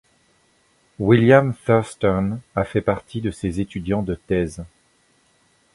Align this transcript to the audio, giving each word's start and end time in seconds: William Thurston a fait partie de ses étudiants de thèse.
William 0.97 1.53
Thurston 1.53 2.39
a 2.55 2.63
fait 2.63 2.81
partie 2.81 3.21
de 3.21 3.29
ses 3.29 3.59
étudiants 3.59 4.01
de 4.01 4.15
thèse. 4.15 4.65